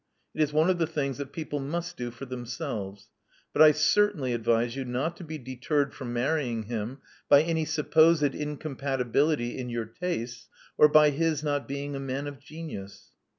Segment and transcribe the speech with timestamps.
[0.33, 3.11] It is one of the things that people must do for themselves.
[3.53, 6.97] But I certainly advise you not to be deterred from marrying him
[7.29, 12.39] by any supposed incompatibility in your tastes, or by his not being a man of
[12.39, 13.11] genius.